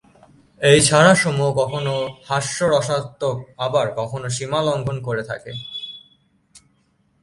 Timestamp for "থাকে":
5.23-5.51